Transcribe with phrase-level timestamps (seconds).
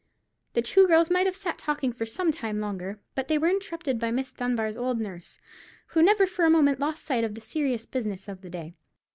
[0.53, 3.99] The two girls might have sat talking for some time longer, but they were interrupted
[3.99, 5.37] by Miss Dunbar's old nurse,
[5.89, 8.73] who never for a moment lost sight of the serious business of the day.